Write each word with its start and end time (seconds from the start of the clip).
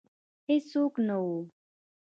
هیڅوک 0.49 0.93
نه 1.07 1.15
وه 1.23 1.39